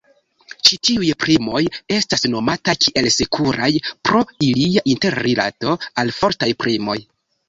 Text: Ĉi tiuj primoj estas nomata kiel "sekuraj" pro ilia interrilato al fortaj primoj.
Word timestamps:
Ĉi 0.67 0.77
tiuj 0.87 1.07
primoj 1.25 1.59
estas 1.95 2.23
nomata 2.35 2.73
kiel 2.85 3.09
"sekuraj" 3.15 3.67
pro 4.09 4.21
ilia 4.47 4.83
interrilato 4.95 5.77
al 6.05 6.11
fortaj 6.21 6.49
primoj. 6.65 6.97